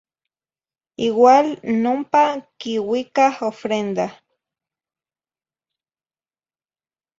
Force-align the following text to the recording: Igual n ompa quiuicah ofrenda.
Igual 1.07 1.47
n 1.81 1.83
ompa 1.93 2.23
quiuicah 2.59 3.37
ofrenda. 3.49 4.07